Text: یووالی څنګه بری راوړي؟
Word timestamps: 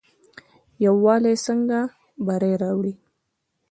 یووالی 0.85 1.35
څنګه 1.45 1.79
بری 2.25 2.53
راوړي؟ 2.61 2.93